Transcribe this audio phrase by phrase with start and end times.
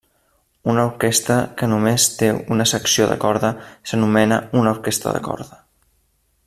[0.71, 3.53] Una orquestra que només té una secció de corda
[3.91, 5.65] s'anomena una orquestra de corda.